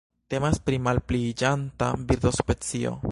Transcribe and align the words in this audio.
Temas 0.33 0.61
pri 0.69 0.79
malpliiĝanta 0.87 1.93
birdospecio. 2.09 2.95